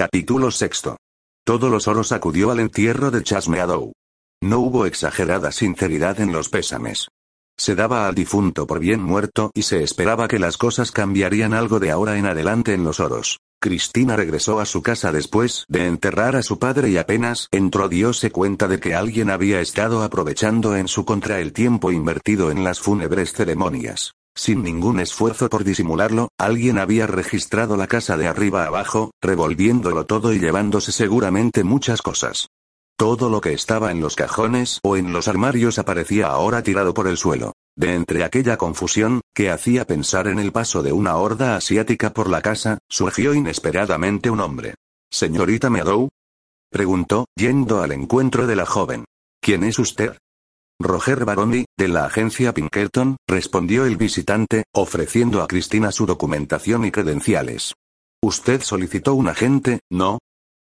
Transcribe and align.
Capítulo 0.00 0.50
sexto. 0.50 0.96
Todos 1.44 1.70
los 1.70 1.86
oros 1.86 2.10
acudió 2.12 2.50
al 2.50 2.60
entierro 2.60 3.10
de 3.10 3.22
Chasmeadow. 3.22 3.92
No 4.42 4.60
hubo 4.60 4.86
exagerada 4.86 5.52
sinceridad 5.52 6.20
en 6.20 6.32
los 6.32 6.48
pésames. 6.48 7.08
Se 7.58 7.74
daba 7.74 8.08
al 8.08 8.14
difunto 8.14 8.66
por 8.66 8.78
bien 8.78 9.02
muerto 9.02 9.50
y 9.52 9.60
se 9.60 9.82
esperaba 9.82 10.26
que 10.26 10.38
las 10.38 10.56
cosas 10.56 10.90
cambiarían 10.90 11.52
algo 11.52 11.80
de 11.80 11.90
ahora 11.90 12.16
en 12.16 12.24
adelante 12.24 12.72
en 12.72 12.82
los 12.82 12.98
oros. 12.98 13.40
Cristina 13.60 14.16
regresó 14.16 14.58
a 14.58 14.64
su 14.64 14.80
casa 14.80 15.12
después 15.12 15.66
de 15.68 15.86
enterrar 15.86 16.34
a 16.34 16.42
su 16.42 16.58
padre 16.58 16.88
y 16.88 16.96
apenas 16.96 17.48
entró 17.50 17.90
diose 17.90 18.30
cuenta 18.30 18.68
de 18.68 18.80
que 18.80 18.94
alguien 18.94 19.28
había 19.28 19.60
estado 19.60 20.02
aprovechando 20.02 20.76
en 20.76 20.88
su 20.88 21.04
contra 21.04 21.40
el 21.40 21.52
tiempo 21.52 21.92
invertido 21.92 22.50
en 22.50 22.64
las 22.64 22.80
fúnebres 22.80 23.34
ceremonias. 23.34 24.14
Sin 24.34 24.62
ningún 24.62 25.00
esfuerzo 25.00 25.48
por 25.48 25.64
disimularlo, 25.64 26.28
alguien 26.38 26.78
había 26.78 27.06
registrado 27.06 27.76
la 27.76 27.86
casa 27.86 28.16
de 28.16 28.28
arriba 28.28 28.64
abajo, 28.64 29.10
revolviéndolo 29.20 30.06
todo 30.06 30.32
y 30.32 30.38
llevándose 30.38 30.92
seguramente 30.92 31.64
muchas 31.64 32.02
cosas. 32.02 32.48
Todo 32.96 33.30
lo 33.30 33.40
que 33.40 33.54
estaba 33.54 33.92
en 33.92 34.00
los 34.00 34.14
cajones 34.14 34.78
o 34.82 34.96
en 34.96 35.12
los 35.12 35.26
armarios 35.26 35.78
aparecía 35.78 36.26
ahora 36.26 36.62
tirado 36.62 36.92
por 36.92 37.08
el 37.08 37.16
suelo. 37.16 37.54
De 37.74 37.94
entre 37.94 38.24
aquella 38.24 38.58
confusión, 38.58 39.22
que 39.34 39.50
hacía 39.50 39.86
pensar 39.86 40.26
en 40.26 40.38
el 40.38 40.52
paso 40.52 40.82
de 40.82 40.92
una 40.92 41.16
horda 41.16 41.56
asiática 41.56 42.12
por 42.12 42.28
la 42.28 42.42
casa, 42.42 42.78
surgió 42.90 43.32
inesperadamente 43.32 44.28
un 44.28 44.40
hombre. 44.40 44.74
¿Señorita 45.10 45.70
Meadow? 45.70 46.10
preguntó, 46.70 47.26
yendo 47.36 47.82
al 47.82 47.92
encuentro 47.92 48.46
de 48.46 48.56
la 48.56 48.66
joven. 48.66 49.06
¿Quién 49.40 49.64
es 49.64 49.78
usted? 49.78 50.18
Roger 50.82 51.26
Baroni, 51.26 51.66
de 51.76 51.88
la 51.88 52.06
agencia 52.06 52.54
Pinkerton, 52.54 53.18
respondió 53.28 53.84
el 53.84 53.98
visitante, 53.98 54.64
ofreciendo 54.72 55.42
a 55.42 55.46
Cristina 55.46 55.92
su 55.92 56.06
documentación 56.06 56.86
y 56.86 56.90
credenciales. 56.90 57.74
Usted 58.22 58.62
solicitó 58.62 59.14
un 59.14 59.28
agente, 59.28 59.80
¿no? 59.90 60.20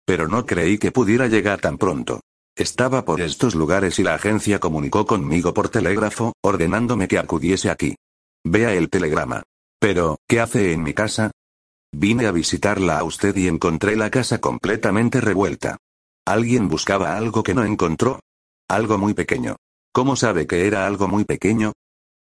Pero 0.06 0.28
no 0.28 0.46
creí 0.46 0.78
que 0.78 0.92
pudiera 0.92 1.26
llegar 1.26 1.60
tan 1.60 1.76
pronto. 1.76 2.20
Estaba 2.56 3.04
por 3.04 3.20
estos 3.20 3.56
lugares 3.56 3.98
y 3.98 4.04
la 4.04 4.14
agencia 4.14 4.60
comunicó 4.60 5.06
conmigo 5.06 5.52
por 5.52 5.70
telégrafo, 5.70 6.34
ordenándome 6.40 7.08
que 7.08 7.18
acudiese 7.18 7.68
aquí. 7.68 7.96
Vea 8.44 8.74
el 8.74 8.88
telegrama. 8.90 9.42
Pero, 9.80 10.18
¿qué 10.28 10.38
hace 10.38 10.72
en 10.72 10.84
mi 10.84 10.94
casa? 10.94 11.32
Vine 11.92 12.26
a 12.26 12.32
visitarla 12.32 13.00
a 13.00 13.04
usted 13.04 13.36
y 13.36 13.48
encontré 13.48 13.96
la 13.96 14.10
casa 14.10 14.38
completamente 14.40 15.20
revuelta. 15.20 15.78
¿Alguien 16.24 16.68
buscaba 16.68 17.16
algo 17.16 17.42
que 17.42 17.54
no 17.54 17.64
encontró? 17.64 18.20
Algo 18.68 18.98
muy 18.98 19.12
pequeño. 19.12 19.56
¿Cómo 19.96 20.14
sabe 20.14 20.46
que 20.46 20.66
era 20.66 20.86
algo 20.86 21.08
muy 21.08 21.24
pequeño? 21.24 21.72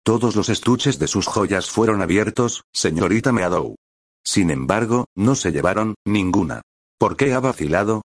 Todos 0.05 0.36
los 0.36 0.50
estuches 0.50 1.00
de 1.00 1.09
sus 1.09 1.27
joyas 1.27 1.69
fueron 1.69 2.00
abiertos, 2.00 2.62
señorita 2.72 3.33
Meadow. 3.33 3.75
Sin 4.25 4.50
embargo, 4.53 5.06
no 5.17 5.34
se 5.34 5.50
llevaron, 5.50 5.97
ninguna. 6.06 6.62
¿Por 6.97 7.17
qué 7.17 7.34
ha 7.34 7.41
vacilado? 7.41 8.03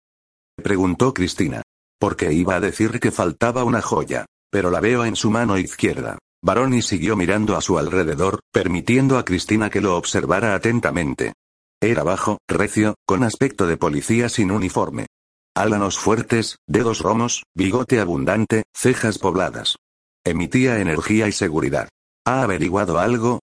preguntó 0.55 1.13
Cristina. 1.13 1.61
Porque 1.99 2.33
iba 2.33 2.55
a 2.55 2.59
decir 2.59 2.99
que 2.99 3.11
faltaba 3.11 3.63
una 3.63 3.83
joya. 3.83 4.25
Pero 4.49 4.71
la 4.71 4.79
veo 4.79 5.05
en 5.05 5.15
su 5.15 5.29
mano 5.29 5.59
izquierda. 5.59 6.17
Baroni 6.43 6.81
siguió 6.81 7.15
mirando 7.15 7.55
a 7.55 7.61
su 7.61 7.77
alrededor, 7.77 8.39
permitiendo 8.51 9.19
a 9.19 9.25
Cristina 9.25 9.69
que 9.69 9.79
lo 9.79 9.95
observara 9.95 10.55
atentamente. 10.55 11.33
Era 11.79 12.01
bajo, 12.01 12.39
recio, 12.47 12.95
con 13.05 13.23
aspecto 13.23 13.67
de 13.67 13.77
policía 13.77 14.27
sin 14.27 14.49
uniforme. 14.49 15.05
Álanos 15.53 15.99
fuertes, 15.99 16.59
dedos 16.65 16.99
romos, 16.99 17.43
bigote 17.53 17.99
abundante, 17.99 18.63
cejas 18.73 19.17
pobladas. 19.17 19.75
Emitía 20.23 20.79
energía 20.79 21.27
y 21.27 21.33
seguridad. 21.33 21.89
¿Ha 22.25 22.43
averiguado 22.43 22.99
algo? 22.99 23.41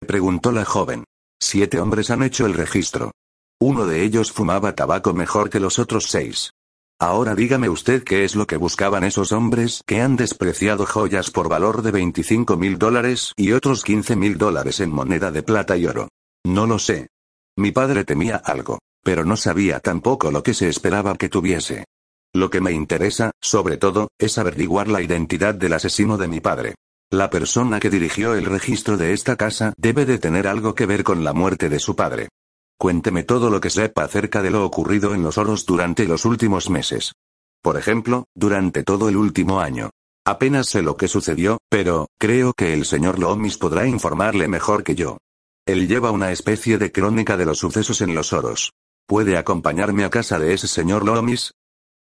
preguntó 0.00 0.50
la 0.50 0.64
joven. 0.64 1.04
Siete 1.38 1.78
hombres 1.78 2.10
han 2.10 2.22
hecho 2.22 2.46
el 2.46 2.54
registro. 2.54 3.10
Uno 3.60 3.84
de 3.84 4.02
ellos 4.02 4.32
fumaba 4.32 4.74
tabaco 4.74 5.12
mejor 5.12 5.50
que 5.50 5.60
los 5.60 5.78
otros 5.78 6.06
seis. 6.08 6.52
Ahora 6.98 7.34
dígame 7.34 7.68
usted 7.68 8.02
qué 8.02 8.24
es 8.24 8.34
lo 8.34 8.46
que 8.46 8.56
buscaban 8.56 9.04
esos 9.04 9.30
hombres 9.32 9.82
que 9.86 10.00
han 10.00 10.16
despreciado 10.16 10.86
joyas 10.86 11.30
por 11.30 11.50
valor 11.50 11.82
de 11.82 11.90
25 11.90 12.56
mil 12.56 12.78
dólares 12.78 13.34
y 13.36 13.52
otros 13.52 13.84
15 13.84 14.16
mil 14.16 14.38
dólares 14.38 14.80
en 14.80 14.90
moneda 14.90 15.30
de 15.30 15.42
plata 15.42 15.76
y 15.76 15.84
oro. 15.86 16.08
No 16.46 16.66
lo 16.66 16.78
sé. 16.78 17.08
Mi 17.56 17.72
padre 17.72 18.04
temía 18.04 18.36
algo 18.36 18.78
pero 19.02 19.24
no 19.24 19.36
sabía 19.36 19.80
tampoco 19.80 20.30
lo 20.30 20.42
que 20.42 20.54
se 20.54 20.68
esperaba 20.68 21.16
que 21.16 21.28
tuviese. 21.28 21.84
Lo 22.34 22.48
que 22.48 22.60
me 22.60 22.72
interesa, 22.72 23.32
sobre 23.40 23.76
todo, 23.76 24.08
es 24.18 24.38
averiguar 24.38 24.88
la 24.88 25.02
identidad 25.02 25.54
del 25.54 25.74
asesino 25.74 26.16
de 26.16 26.28
mi 26.28 26.40
padre. 26.40 26.74
La 27.10 27.28
persona 27.28 27.78
que 27.78 27.90
dirigió 27.90 28.34
el 28.34 28.46
registro 28.46 28.96
de 28.96 29.12
esta 29.12 29.36
casa 29.36 29.74
debe 29.76 30.06
de 30.06 30.18
tener 30.18 30.46
algo 30.46 30.74
que 30.74 30.86
ver 30.86 31.04
con 31.04 31.24
la 31.24 31.34
muerte 31.34 31.68
de 31.68 31.78
su 31.78 31.94
padre. 31.94 32.30
Cuénteme 32.78 33.22
todo 33.22 33.50
lo 33.50 33.60
que 33.60 33.68
sepa 33.68 34.04
acerca 34.04 34.42
de 34.42 34.50
lo 34.50 34.64
ocurrido 34.64 35.14
en 35.14 35.22
los 35.22 35.36
oros 35.36 35.66
durante 35.66 36.06
los 36.06 36.24
últimos 36.24 36.70
meses. 36.70 37.12
Por 37.62 37.76
ejemplo, 37.76 38.24
durante 38.34 38.82
todo 38.82 39.10
el 39.10 39.16
último 39.16 39.60
año. 39.60 39.90
Apenas 40.24 40.68
sé 40.68 40.82
lo 40.82 40.96
que 40.96 41.06
sucedió, 41.06 41.58
pero, 41.68 42.08
creo 42.18 42.54
que 42.54 42.72
el 42.72 42.84
señor 42.84 43.18
Loomis 43.18 43.58
podrá 43.58 43.86
informarle 43.86 44.48
mejor 44.48 44.82
que 44.82 44.94
yo. 44.94 45.18
Él 45.66 45.88
lleva 45.88 46.10
una 46.10 46.32
especie 46.32 46.78
de 46.78 46.90
crónica 46.90 47.36
de 47.36 47.44
los 47.44 47.58
sucesos 47.58 48.00
en 48.00 48.14
los 48.14 48.32
oros. 48.32 48.72
¿Puede 49.12 49.36
acompañarme 49.36 50.04
a 50.04 50.08
casa 50.08 50.38
de 50.38 50.54
ese 50.54 50.66
señor 50.66 51.04
Loomis? 51.04 51.52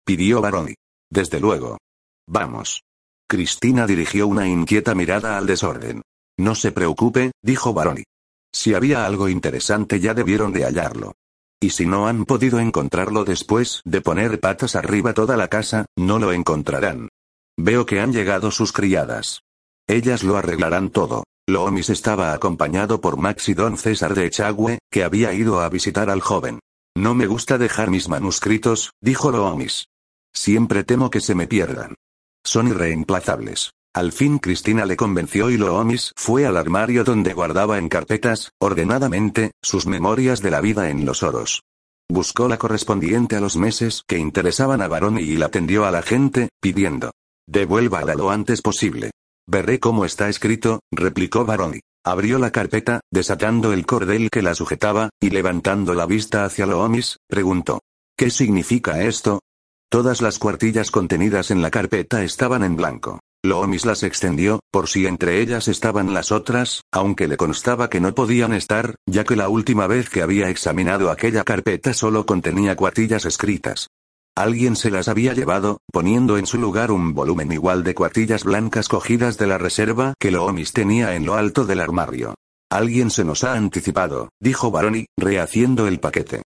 Pidió 0.06 0.40
Baroni. 0.40 0.72
Desde 1.10 1.38
luego. 1.38 1.76
Vamos. 2.26 2.80
Cristina 3.28 3.86
dirigió 3.86 4.26
una 4.26 4.48
inquieta 4.48 4.94
mirada 4.94 5.36
al 5.36 5.46
desorden. 5.46 6.00
No 6.38 6.54
se 6.54 6.72
preocupe, 6.72 7.32
dijo 7.42 7.74
Baroni. 7.74 8.04
Si 8.54 8.72
había 8.72 9.04
algo 9.04 9.28
interesante 9.28 10.00
ya 10.00 10.14
debieron 10.14 10.54
de 10.54 10.64
hallarlo. 10.64 11.12
Y 11.60 11.68
si 11.68 11.84
no 11.84 12.08
han 12.08 12.24
podido 12.24 12.58
encontrarlo 12.58 13.26
después 13.26 13.82
de 13.84 14.00
poner 14.00 14.40
patas 14.40 14.74
arriba 14.74 15.12
toda 15.12 15.36
la 15.36 15.48
casa, 15.48 15.84
no 15.96 16.18
lo 16.18 16.32
encontrarán. 16.32 17.10
Veo 17.58 17.84
que 17.84 18.00
han 18.00 18.14
llegado 18.14 18.50
sus 18.50 18.72
criadas. 18.72 19.42
Ellas 19.86 20.22
lo 20.22 20.38
arreglarán 20.38 20.88
todo. 20.88 21.24
Loomis 21.46 21.90
estaba 21.90 22.32
acompañado 22.32 23.02
por 23.02 23.18
Max 23.18 23.50
y 23.50 23.52
don 23.52 23.76
César 23.76 24.14
de 24.14 24.24
Echagüe, 24.24 24.78
que 24.90 25.04
había 25.04 25.34
ido 25.34 25.60
a 25.60 25.68
visitar 25.68 26.08
al 26.08 26.22
joven. 26.22 26.60
No 26.96 27.14
me 27.14 27.26
gusta 27.26 27.58
dejar 27.58 27.90
mis 27.90 28.08
manuscritos, 28.08 28.92
dijo 29.00 29.32
Loomis. 29.32 29.88
Siempre 30.32 30.84
temo 30.84 31.10
que 31.10 31.20
se 31.20 31.34
me 31.34 31.48
pierdan. 31.48 31.96
Son 32.44 32.68
irreemplazables. 32.68 33.72
Al 33.94 34.12
fin 34.12 34.38
Cristina 34.38 34.86
le 34.86 34.96
convenció 34.96 35.50
y 35.50 35.56
Loomis 35.56 36.12
fue 36.16 36.46
al 36.46 36.56
armario 36.56 37.04
donde 37.04 37.32
guardaba 37.32 37.78
en 37.78 37.88
carpetas, 37.88 38.52
ordenadamente, 38.60 39.52
sus 39.62 39.86
memorias 39.86 40.40
de 40.40 40.50
la 40.50 40.60
vida 40.60 40.90
en 40.90 41.04
los 41.04 41.22
oros. 41.22 41.62
Buscó 42.08 42.48
la 42.48 42.58
correspondiente 42.58 43.36
a 43.36 43.40
los 43.40 43.56
meses 43.56 44.02
que 44.06 44.18
interesaban 44.18 44.82
a 44.82 44.88
Baroni 44.88 45.22
y 45.22 45.36
la 45.36 45.48
tendió 45.48 45.86
a 45.86 45.90
la 45.90 46.02
gente, 46.02 46.50
pidiendo. 46.60 47.12
Devuélvala 47.48 48.14
lo 48.14 48.30
antes 48.30 48.62
posible. 48.62 49.10
Veré 49.46 49.80
cómo 49.80 50.04
está 50.04 50.28
escrito, 50.28 50.80
replicó 50.92 51.44
Baroni. 51.44 51.80
Abrió 52.06 52.38
la 52.38 52.50
carpeta, 52.50 53.00
desatando 53.10 53.72
el 53.72 53.86
cordel 53.86 54.28
que 54.28 54.42
la 54.42 54.54
sujetaba, 54.54 55.08
y 55.20 55.30
levantando 55.30 55.94
la 55.94 56.04
vista 56.04 56.44
hacia 56.44 56.66
Loomis, 56.66 57.16
preguntó. 57.26 57.80
¿Qué 58.14 58.28
significa 58.28 59.02
esto? 59.02 59.40
Todas 59.90 60.20
las 60.20 60.38
cuartillas 60.38 60.90
contenidas 60.90 61.50
en 61.50 61.62
la 61.62 61.70
carpeta 61.70 62.22
estaban 62.22 62.62
en 62.62 62.76
blanco. 62.76 63.20
Loomis 63.42 63.86
las 63.86 64.02
extendió, 64.02 64.60
por 64.70 64.88
si 64.88 65.06
entre 65.06 65.40
ellas 65.40 65.66
estaban 65.66 66.12
las 66.12 66.30
otras, 66.30 66.82
aunque 66.92 67.26
le 67.26 67.38
constaba 67.38 67.88
que 67.88 68.00
no 68.00 68.14
podían 68.14 68.52
estar, 68.52 68.96
ya 69.06 69.24
que 69.24 69.36
la 69.36 69.48
última 69.48 69.86
vez 69.86 70.10
que 70.10 70.20
había 70.20 70.50
examinado 70.50 71.10
aquella 71.10 71.42
carpeta 71.42 71.94
solo 71.94 72.26
contenía 72.26 72.76
cuartillas 72.76 73.24
escritas. 73.24 73.88
Alguien 74.36 74.74
se 74.74 74.90
las 74.90 75.06
había 75.06 75.32
llevado, 75.32 75.78
poniendo 75.92 76.38
en 76.38 76.46
su 76.46 76.58
lugar 76.58 76.90
un 76.90 77.14
volumen 77.14 77.52
igual 77.52 77.84
de 77.84 77.94
cuartillas 77.94 78.42
blancas 78.42 78.88
cogidas 78.88 79.38
de 79.38 79.46
la 79.46 79.58
reserva 79.58 80.14
que 80.18 80.32
Loomis 80.32 80.72
tenía 80.72 81.14
en 81.14 81.24
lo 81.24 81.34
alto 81.34 81.64
del 81.64 81.80
armario. 81.80 82.34
Alguien 82.68 83.10
se 83.10 83.24
nos 83.24 83.44
ha 83.44 83.54
anticipado, 83.54 84.30
dijo 84.40 84.72
Baroni, 84.72 85.06
rehaciendo 85.16 85.86
el 85.86 86.00
paquete. 86.00 86.42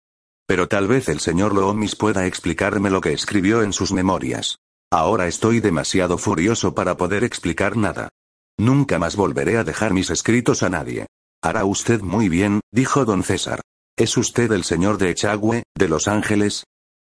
Pero 0.47 0.69
tal 0.69 0.87
vez 0.87 1.09
el 1.09 1.21
señor 1.21 1.55
Loomis 1.55 1.97
pueda 1.97 2.27
explicarme 2.27 2.91
lo 2.91 3.01
que 3.01 3.15
escribió 3.15 3.63
en 3.63 3.73
sus 3.73 3.93
memorias. 3.93 4.59
Ahora 4.91 5.27
estoy 5.27 5.61
demasiado 5.61 6.19
furioso 6.19 6.75
para 6.75 6.99
poder 6.99 7.25
explicar 7.25 7.79
nada. 7.79 8.11
Nunca 8.59 8.99
más 8.99 9.17
volveré 9.17 9.57
a 9.57 9.65
dejar 9.65 9.95
mis 9.95 10.11
escritos 10.11 10.63
a 10.63 10.69
nadie. 10.69 11.07
Hará 11.43 11.65
usted 11.65 12.03
muy 12.03 12.29
bien, 12.29 12.61
dijo 12.71 13.07
don 13.07 13.23
César. 13.23 13.63
¿Es 13.97 14.19
usted 14.19 14.53
el 14.53 14.65
señor 14.65 14.99
de 14.99 15.11
Echagüe, 15.11 15.63
de 15.75 15.89
Los 15.89 16.07
Ángeles? 16.07 16.65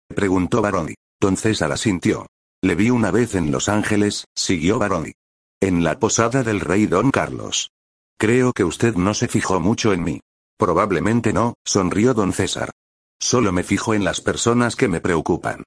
Preguntó 0.10 0.62
Baroni. 0.62 0.96
Don 1.20 1.38
César 1.38 1.72
asintió. 1.72 2.28
Le 2.62 2.76
vi 2.76 2.90
una 2.90 3.12
vez 3.12 3.36
en 3.36 3.52
Los 3.52 3.70
Ángeles, 3.70 4.26
siguió 4.36 4.80
Baroni. 4.80 5.14
En 5.62 5.84
la 5.84 6.00
posada 6.00 6.44
del 6.44 6.60
rey 6.60 6.86
Don 6.86 7.12
Carlos. 7.12 7.70
Creo 8.18 8.54
que 8.54 8.64
usted 8.64 8.96
no 8.96 9.14
se 9.14 9.28
fijó 9.28 9.60
mucho 9.60 9.94
en 9.94 10.04
mí. 10.04 10.22
Probablemente 10.58 11.34
no, 11.34 11.56
sonrió 11.66 12.14
don 12.14 12.32
César. 12.32 12.72
Solo 13.20 13.52
me 13.52 13.64
fijo 13.64 13.94
en 13.94 14.04
las 14.04 14.22
personas 14.22 14.76
que 14.76 14.88
me 14.88 15.02
preocupan. 15.02 15.64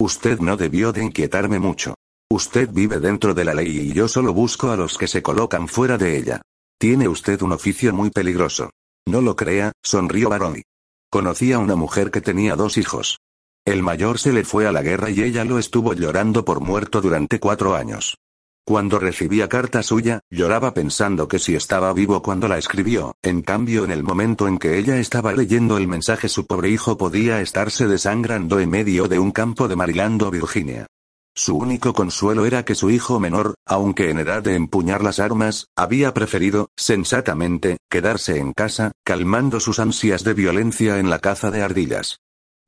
Usted 0.00 0.40
no 0.40 0.56
debió 0.56 0.92
de 0.92 1.04
inquietarme 1.04 1.58
mucho. 1.58 1.94
Usted 2.30 2.70
vive 2.70 3.00
dentro 3.00 3.34
de 3.34 3.44
la 3.44 3.54
ley 3.54 3.68
y 3.68 3.92
yo 3.92 4.08
solo 4.08 4.32
busco 4.32 4.70
a 4.70 4.76
los 4.76 4.96
que 4.96 5.08
se 5.08 5.22
colocan 5.22 5.68
fuera 5.68 5.98
de 5.98 6.16
ella. 6.16 6.42
Tiene 6.78 7.08
usted 7.08 7.42
un 7.42 7.52
oficio 7.52 7.92
muy 7.92 8.10
peligroso. 8.10 8.70
No 9.06 9.20
lo 9.20 9.36
crea, 9.36 9.72
sonrió 9.82 10.28
Baroni. 10.30 10.62
Conocí 11.10 11.52
a 11.52 11.58
una 11.58 11.76
mujer 11.76 12.10
que 12.10 12.20
tenía 12.20 12.56
dos 12.56 12.78
hijos. 12.78 13.18
El 13.64 13.82
mayor 13.82 14.18
se 14.18 14.32
le 14.32 14.44
fue 14.44 14.66
a 14.66 14.72
la 14.72 14.82
guerra 14.82 15.10
y 15.10 15.22
ella 15.22 15.44
lo 15.44 15.58
estuvo 15.58 15.92
llorando 15.92 16.44
por 16.44 16.60
muerto 16.60 17.00
durante 17.00 17.38
cuatro 17.38 17.74
años. 17.76 18.16
Cuando 18.64 18.98
recibía 18.98 19.48
carta 19.48 19.82
suya, 19.82 20.20
lloraba 20.30 20.72
pensando 20.74 21.28
que 21.28 21.38
si 21.38 21.54
estaba 21.54 21.92
vivo 21.92 22.22
cuando 22.22 22.48
la 22.48 22.56
escribió, 22.56 23.16
en 23.22 23.42
cambio 23.42 23.84
en 23.84 23.90
el 23.90 24.02
momento 24.02 24.48
en 24.48 24.58
que 24.58 24.78
ella 24.78 24.98
estaba 24.98 25.32
leyendo 25.32 25.76
el 25.76 25.88
mensaje 25.88 26.28
su 26.28 26.46
pobre 26.46 26.70
hijo 26.70 26.96
podía 26.96 27.40
estarse 27.40 27.86
desangrando 27.86 28.60
en 28.60 28.70
medio 28.70 29.08
de 29.08 29.18
un 29.18 29.32
campo 29.32 29.68
de 29.68 29.76
Maryland 29.76 30.22
Virginia. 30.30 30.86
Su 31.34 31.56
único 31.56 31.92
consuelo 31.92 32.46
era 32.46 32.64
que 32.64 32.74
su 32.74 32.90
hijo 32.90 33.20
menor, 33.20 33.54
aunque 33.66 34.10
en 34.10 34.18
edad 34.18 34.42
de 34.42 34.54
empuñar 34.54 35.02
las 35.02 35.20
armas, 35.20 35.66
había 35.76 36.12
preferido, 36.14 36.68
sensatamente, 36.76 37.78
quedarse 37.90 38.38
en 38.38 38.52
casa, 38.52 38.92
calmando 39.04 39.60
sus 39.60 39.78
ansias 39.78 40.24
de 40.24 40.34
violencia 40.34 40.98
en 40.98 41.08
la 41.10 41.18
caza 41.18 41.50
de 41.50 41.62
ardillas. 41.62 42.20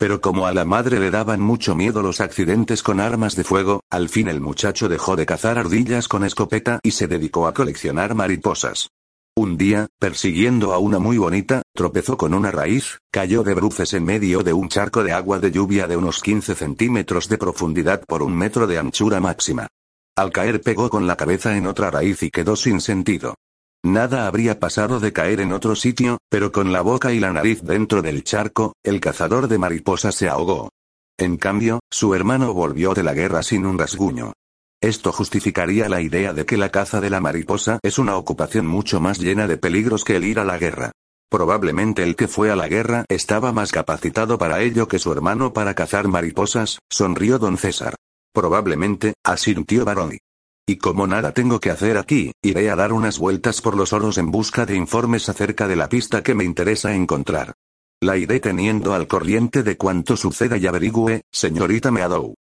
Pero 0.02 0.20
como 0.20 0.48
a 0.48 0.52
la 0.52 0.64
madre 0.64 0.98
le 0.98 1.12
daban 1.12 1.40
mucho 1.40 1.76
miedo 1.76 2.02
los 2.02 2.20
accidentes 2.20 2.82
con 2.82 2.98
armas 2.98 3.36
de 3.36 3.44
fuego, 3.44 3.84
al 3.88 4.08
fin 4.08 4.26
el 4.26 4.40
muchacho 4.40 4.88
dejó 4.88 5.14
de 5.14 5.26
cazar 5.26 5.58
ardillas 5.58 6.08
con 6.08 6.24
escopeta 6.24 6.80
y 6.82 6.90
se 6.90 7.06
dedicó 7.06 7.46
a 7.46 7.54
coleccionar 7.54 8.16
mariposas. 8.16 8.88
Un 9.36 9.56
día, 9.56 9.86
persiguiendo 10.00 10.72
a 10.72 10.78
una 10.78 10.98
muy 10.98 11.18
bonita, 11.18 11.62
tropezó 11.72 12.16
con 12.16 12.34
una 12.34 12.50
raíz, 12.50 12.98
cayó 13.12 13.44
de 13.44 13.54
bruces 13.54 13.94
en 13.94 14.04
medio 14.04 14.42
de 14.42 14.52
un 14.52 14.68
charco 14.68 15.04
de 15.04 15.12
agua 15.12 15.38
de 15.38 15.52
lluvia 15.52 15.86
de 15.86 15.96
unos 15.96 16.20
15 16.20 16.56
centímetros 16.56 17.28
de 17.28 17.38
profundidad 17.38 18.02
por 18.04 18.24
un 18.24 18.36
metro 18.36 18.66
de 18.66 18.80
anchura 18.80 19.20
máxima. 19.20 19.68
Al 20.16 20.32
caer 20.32 20.62
pegó 20.62 20.90
con 20.90 21.06
la 21.06 21.14
cabeza 21.14 21.56
en 21.56 21.68
otra 21.68 21.92
raíz 21.92 22.24
y 22.24 22.32
quedó 22.32 22.56
sin 22.56 22.80
sentido. 22.80 23.36
Nada 23.84 24.28
habría 24.28 24.60
pasado 24.60 25.00
de 25.00 25.12
caer 25.12 25.40
en 25.40 25.52
otro 25.52 25.74
sitio, 25.74 26.18
pero 26.28 26.52
con 26.52 26.72
la 26.72 26.82
boca 26.82 27.12
y 27.12 27.18
la 27.18 27.32
nariz 27.32 27.62
dentro 27.62 28.00
del 28.00 28.22
charco, 28.22 28.74
el 28.84 29.00
cazador 29.00 29.48
de 29.48 29.58
mariposas 29.58 30.14
se 30.14 30.28
ahogó. 30.28 30.70
En 31.18 31.36
cambio, 31.36 31.80
su 31.90 32.14
hermano 32.14 32.54
volvió 32.54 32.94
de 32.94 33.02
la 33.02 33.12
guerra 33.12 33.42
sin 33.42 33.66
un 33.66 33.78
rasguño. 33.78 34.34
Esto 34.80 35.12
justificaría 35.12 35.88
la 35.88 36.00
idea 36.00 36.32
de 36.32 36.46
que 36.46 36.56
la 36.56 36.70
caza 36.70 37.00
de 37.00 37.10
la 37.10 37.20
mariposa 37.20 37.80
es 37.82 37.98
una 37.98 38.16
ocupación 38.16 38.66
mucho 38.66 39.00
más 39.00 39.18
llena 39.18 39.48
de 39.48 39.56
peligros 39.56 40.04
que 40.04 40.16
el 40.16 40.24
ir 40.24 40.38
a 40.38 40.44
la 40.44 40.58
guerra. 40.58 40.92
Probablemente 41.28 42.02
el 42.02 42.14
que 42.14 42.28
fue 42.28 42.50
a 42.50 42.56
la 42.56 42.68
guerra 42.68 43.04
estaba 43.08 43.52
más 43.52 43.72
capacitado 43.72 44.38
para 44.38 44.60
ello 44.60 44.86
que 44.86 44.98
su 44.98 45.12
hermano 45.12 45.52
para 45.52 45.74
cazar 45.74 46.06
mariposas, 46.06 46.78
sonrió 46.88 47.38
don 47.38 47.58
César. 47.58 47.96
Probablemente, 48.32 49.14
asintió 49.24 49.84
Baroni. 49.84 50.18
Y 50.66 50.76
como 50.76 51.06
nada 51.06 51.32
tengo 51.32 51.58
que 51.58 51.70
hacer 51.70 51.98
aquí, 51.98 52.32
iré 52.40 52.70
a 52.70 52.76
dar 52.76 52.92
unas 52.92 53.18
vueltas 53.18 53.60
por 53.60 53.76
los 53.76 53.92
oros 53.92 54.16
en 54.18 54.30
busca 54.30 54.64
de 54.64 54.76
informes 54.76 55.28
acerca 55.28 55.66
de 55.66 55.76
la 55.76 55.88
pista 55.88 56.22
que 56.22 56.34
me 56.34 56.44
interesa 56.44 56.94
encontrar. 56.94 57.54
La 58.00 58.16
iré 58.16 58.40
teniendo 58.40 58.94
al 58.94 59.06
corriente 59.06 59.62
de 59.62 59.76
cuanto 59.76 60.16
suceda 60.16 60.56
y 60.56 60.66
averigüe, 60.66 61.22
señorita 61.32 61.90
Meadow. 61.90 62.34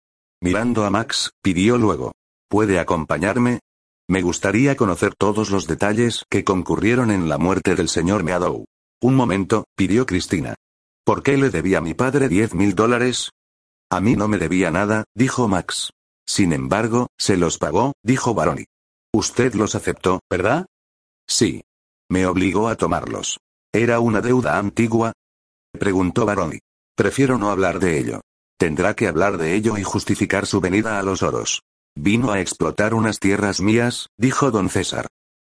Mirando 0.43 0.85
a 0.85 0.91
Max, 0.91 1.33
pidió 1.43 1.79
luego. 1.79 2.13
¿Puede 2.49 2.79
acompañarme? 2.79 3.61
Me 4.09 4.23
gustaría 4.23 4.77
conocer 4.77 5.15
todos 5.15 5.51
los 5.51 5.67
detalles 5.67 6.25
que 6.29 6.45
concurrieron 6.45 7.11
en 7.11 7.29
la 7.29 7.39
muerte 7.39 7.75
del 7.75 7.89
señor 7.89 8.25
Meadow. 8.25 8.65
Un 9.03 9.15
momento, 9.15 9.65
pidió 9.77 10.05
Cristina. 10.05 10.55
¿Por 11.05 11.23
qué 11.23 11.37
le 11.37 11.51
debía 11.51 11.79
a 11.79 11.83
mi 11.83 11.95
padre 11.95 12.29
diez 12.29 12.55
mil 12.55 12.75
dólares? 12.75 13.31
A 13.91 14.01
mí 14.01 14.17
no 14.17 14.29
me 14.29 14.39
debía 14.39 14.71
nada, 14.71 15.05
dijo 15.15 15.49
Max. 15.49 15.91
Sin 16.27 16.53
embargo, 16.53 17.09
se 17.19 17.37
los 17.37 17.59
pagó, 17.59 17.93
dijo 18.03 18.35
Baroni. 18.35 18.65
Usted 19.13 19.55
los 19.55 19.75
aceptó, 19.75 20.21
¿verdad? 20.31 20.67
Sí. 21.29 21.63
Me 22.09 22.27
obligó 22.27 22.69
a 22.69 22.77
tomarlos. 22.77 23.39
¿Era 23.73 24.01
una 24.01 24.21
deuda 24.21 24.59
antigua? 24.59 25.13
Preguntó 25.73 26.27
Baroni. 26.27 26.59
Prefiero 26.97 27.39
no 27.39 27.51
hablar 27.51 27.79
de 27.79 27.99
ello. 27.99 28.21
Tendrá 28.59 28.95
que 28.95 29.09
hablar 29.09 29.39
de 29.39 29.55
ello 29.55 29.79
y 29.79 29.85
justificar 29.85 30.47
su 30.47 30.61
venida 30.61 30.99
a 30.99 31.03
los 31.03 31.23
oros. 31.23 31.63
Vino 31.97 32.33
a 32.33 32.41
explotar 32.41 32.95
unas 32.95 33.19
tierras 33.19 33.61
mías, 33.61 34.09
dijo 34.19 34.51
don 34.51 34.69
César. 34.69 35.07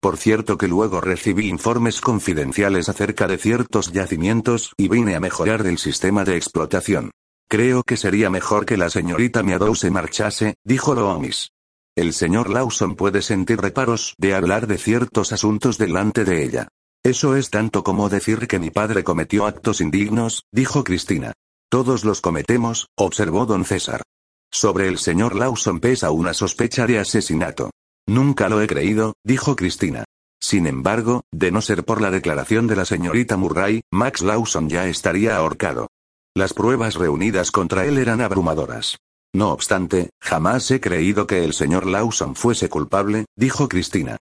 Por 0.01 0.17
cierto 0.17 0.59
que 0.59 0.69
luego 0.69 1.01
recibí 1.01 1.49
informes 1.49 2.01
confidenciales 2.01 2.89
acerca 2.89 3.27
de 3.27 3.39
ciertos 3.39 3.93
yacimientos 3.93 4.73
y 4.77 4.89
vine 4.89 5.15
a 5.17 5.21
mejorar 5.21 5.67
el 5.67 5.79
sistema 5.79 6.25
de 6.25 6.37
explotación. 6.37 7.11
Creo 7.49 7.83
que 7.83 7.97
sería 7.97 8.31
mejor 8.31 8.67
que 8.67 8.77
la 8.77 8.91
señorita 8.91 9.43
Meadow 9.43 9.75
se 9.75 9.91
marchase, 9.91 10.55
dijo 10.65 10.95
Loomis. 10.95 11.51
El 11.97 12.13
señor 12.13 12.51
Lawson 12.51 12.97
puede 12.97 13.23
sentir 13.23 13.61
reparos 13.61 14.15
de 14.19 14.35
hablar 14.35 14.67
de 14.67 14.79
ciertos 14.79 15.33
asuntos 15.33 15.79
delante 15.79 16.25
de 16.25 16.45
ella. 16.45 16.69
Eso 17.05 17.37
es 17.37 17.51
tanto 17.51 17.85
como 17.85 18.09
decir 18.09 18.49
que 18.49 18.59
mi 18.59 18.71
padre 18.71 19.05
cometió 19.05 19.47
actos 19.47 19.81
indignos, 19.81 20.45
dijo 20.51 20.83
Cristina. 20.83 21.35
Todos 21.71 22.05
los 22.05 22.21
cometemos, 22.21 22.89
observó 22.97 23.47
don 23.47 23.65
César. 23.65 24.03
Sobre 24.51 24.89
el 24.89 24.99
señor 24.99 25.37
Lawson 25.37 25.81
pesa 25.81 26.11
una 26.11 26.35
sospecha 26.35 26.87
de 26.87 26.99
asesinato. 26.99 27.71
Nunca 28.07 28.49
lo 28.49 28.63
he 28.63 28.67
creído, 28.67 29.15
dijo 29.23 29.55
Cristina. 29.55 30.05
Sin 30.41 30.67
embargo, 30.67 31.23
de 31.33 31.51
no 31.51 31.61
ser 31.61 31.85
por 31.85 32.01
la 32.01 32.11
declaración 32.11 32.67
de 32.67 32.77
la 32.77 32.85
señorita 32.85 33.37
Murray, 33.37 33.83
Max 33.91 34.23
Lawson 34.23 34.69
ya 34.69 34.87
estaría 34.87 35.37
ahorcado. 35.37 35.89
Las 36.37 36.53
pruebas 36.53 36.97
reunidas 36.97 37.53
contra 37.53 37.85
él 37.85 37.97
eran 37.97 38.21
abrumadoras. 38.21 38.99
No 39.33 39.53
obstante, 39.53 40.11
jamás 40.21 40.69
he 40.73 40.81
creído 40.81 41.29
que 41.29 41.45
el 41.45 41.53
señor 41.53 41.87
Lawson 41.87 42.35
fuese 42.35 42.69
culpable, 42.69 43.27
dijo 43.37 43.69
Cristina. 43.69 44.17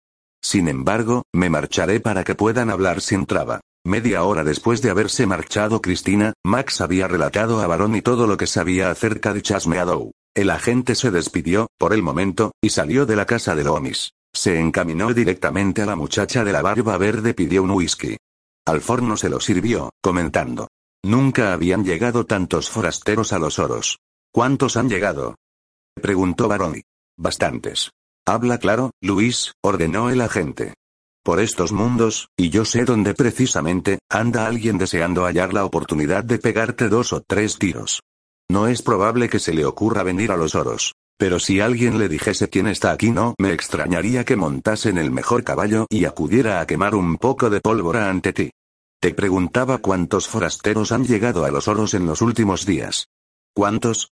Sin 0.42 0.66
embargo, 0.66 1.22
me 1.32 1.50
marcharé 1.50 2.00
para 2.00 2.24
que 2.24 2.34
puedan 2.34 2.68
hablar 2.68 3.00
sin 3.00 3.26
traba. 3.26 3.60
Media 3.84 4.24
hora 4.24 4.42
después 4.42 4.82
de 4.82 4.90
haberse 4.90 5.24
marchado 5.26 5.80
Cristina, 5.80 6.32
Max 6.44 6.80
había 6.80 7.06
relatado 7.06 7.60
a 7.60 7.68
Barón 7.68 7.94
y 7.94 8.02
todo 8.02 8.26
lo 8.26 8.36
que 8.36 8.48
sabía 8.48 8.90
acerca 8.90 9.32
de 9.32 9.42
Chasmeadow. 9.42 10.10
El 10.34 10.50
agente 10.50 10.96
se 10.96 11.12
despidió, 11.12 11.68
por 11.78 11.92
el 11.92 12.02
momento, 12.02 12.50
y 12.60 12.70
salió 12.70 13.06
de 13.06 13.14
la 13.14 13.26
casa 13.26 13.54
de 13.54 13.62
Loomis. 13.62 14.14
Se 14.32 14.58
encaminó 14.58 15.14
directamente 15.14 15.82
a 15.82 15.86
la 15.86 15.94
muchacha 15.94 16.42
de 16.42 16.52
la 16.52 16.62
barba 16.62 16.98
verde 16.98 17.34
pidió 17.34 17.62
un 17.62 17.70
whisky. 17.70 18.16
Al 18.66 18.80
forno 18.80 19.16
se 19.16 19.28
lo 19.28 19.38
sirvió, 19.38 19.90
comentando. 20.02 20.68
Nunca 21.02 21.52
habían 21.52 21.84
llegado 21.84 22.26
tantos 22.26 22.68
forasteros 22.68 23.32
a 23.32 23.38
los 23.38 23.58
oros. 23.58 23.98
¿Cuántos 24.32 24.76
han 24.76 24.88
llegado? 24.88 25.36
preguntó 25.94 26.48
Baroni. 26.48 26.82
Bastantes. 27.16 27.90
Habla 28.26 28.58
claro, 28.58 28.92
Luis, 29.00 29.54
ordenó 29.62 30.10
el 30.10 30.20
agente. 30.20 30.74
Por 31.22 31.40
estos 31.40 31.72
mundos, 31.72 32.28
y 32.36 32.50
yo 32.50 32.64
sé 32.64 32.84
dónde 32.84 33.14
precisamente, 33.14 33.98
anda 34.08 34.46
alguien 34.46 34.78
deseando 34.78 35.24
hallar 35.24 35.52
la 35.52 35.64
oportunidad 35.64 36.24
de 36.24 36.38
pegarte 36.38 36.88
dos 36.88 37.12
o 37.12 37.20
tres 37.20 37.58
tiros. 37.58 38.02
No 38.50 38.68
es 38.68 38.82
probable 38.82 39.28
que 39.28 39.38
se 39.38 39.54
le 39.54 39.64
ocurra 39.64 40.02
venir 40.02 40.32
a 40.32 40.36
los 40.36 40.54
oros. 40.54 40.94
Pero 41.18 41.38
si 41.38 41.60
alguien 41.60 41.98
le 41.98 42.08
dijese 42.08 42.48
quién 42.48 42.66
está 42.66 42.92
aquí 42.92 43.10
no 43.10 43.34
me 43.38 43.52
extrañaría 43.52 44.24
que 44.24 44.36
montase 44.36 44.88
en 44.88 44.96
el 44.96 45.10
mejor 45.10 45.44
caballo 45.44 45.86
y 45.90 46.06
acudiera 46.06 46.60
a 46.60 46.66
quemar 46.66 46.94
un 46.94 47.18
poco 47.18 47.50
de 47.50 47.60
pólvora 47.60 48.08
ante 48.08 48.32
ti. 48.32 48.50
Te 49.02 49.14
preguntaba 49.14 49.78
cuántos 49.78 50.28
forasteros 50.28 50.92
han 50.92 51.06
llegado 51.06 51.46
a 51.46 51.50
los 51.50 51.68
oros 51.68 51.94
en 51.94 52.04
los 52.04 52.20
últimos 52.20 52.66
días. 52.66 53.06
¿Cuántos? 53.54 54.10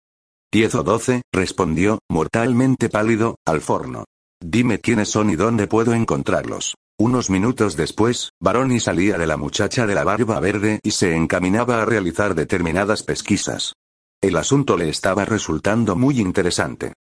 Diez 0.52 0.74
o 0.74 0.82
doce, 0.82 1.22
respondió, 1.32 2.00
mortalmente 2.10 2.90
pálido, 2.90 3.36
al 3.46 3.62
forno. 3.62 4.06
Dime 4.44 4.80
quiénes 4.80 5.10
son 5.10 5.30
y 5.30 5.36
dónde 5.36 5.68
puedo 5.68 5.94
encontrarlos. 5.94 6.74
Unos 6.98 7.30
minutos 7.30 7.78
después, 7.78 8.32
Baroni 8.42 8.80
salía 8.80 9.20
de 9.20 9.28
la 9.28 9.38
muchacha 9.38 9.86
de 9.86 9.94
la 9.94 10.04
barba 10.04 10.40
verde 10.40 10.80
y 10.82 10.92
se 10.92 11.16
encaminaba 11.16 11.84
a 11.84 11.86
realizar 11.86 12.34
determinadas 12.34 13.04
pesquisas. 13.04 13.74
El 14.20 14.36
asunto 14.36 14.78
le 14.78 14.90
estaba 14.90 15.26
resultando 15.26 15.96
muy 15.96 16.20
interesante. 16.20 16.94